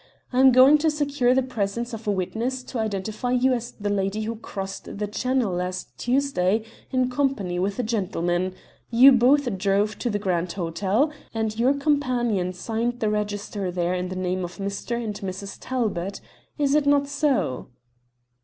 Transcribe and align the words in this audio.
I 0.33 0.39
am 0.39 0.51
going 0.51 0.79
to 0.79 0.89
secure 0.89 1.35
the 1.35 1.43
presence 1.43 1.93
of 1.93 2.07
a 2.07 2.11
witness 2.11 2.63
to 2.63 2.79
identify 2.79 3.29
you 3.29 3.53
as 3.53 3.73
the 3.73 3.91
lady 3.91 4.23
who 4.23 4.35
crossed 4.35 4.97
the 4.97 5.05
Channel 5.05 5.53
last 5.53 5.95
Tuesday 5.99 6.63
in 6.89 7.07
company 7.11 7.59
with 7.59 7.77
a 7.77 7.83
gentleman. 7.83 8.55
You 8.89 9.11
both 9.11 9.59
drove 9.59 9.99
to 9.99 10.09
the 10.09 10.17
Grand 10.17 10.51
Hotel, 10.53 11.11
and 11.35 11.55
your 11.59 11.75
companion 11.75 12.51
signed 12.51 12.99
the 12.99 13.11
register 13.11 13.69
there 13.69 13.93
in 13.93 14.09
the 14.09 14.15
names 14.15 14.45
of 14.45 14.57
Mr. 14.57 14.95
and 14.99 15.13
Mrs. 15.19 15.59
Talbot; 15.61 16.19
is 16.57 16.73
it 16.73 16.87
not 16.87 17.07
so?" 17.07 17.67